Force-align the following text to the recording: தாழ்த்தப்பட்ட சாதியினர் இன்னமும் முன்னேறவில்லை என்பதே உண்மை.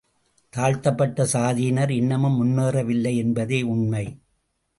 தாழ்த்தப்பட்ட 0.53 1.27
சாதியினர் 1.33 1.89
இன்னமும் 1.89 2.39
முன்னேறவில்லை 2.39 3.15
என்பதே 3.15 3.61
உண்மை. 3.61 4.05